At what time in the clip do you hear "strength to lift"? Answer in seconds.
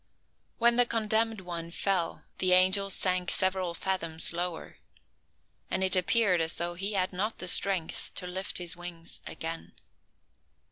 7.47-8.57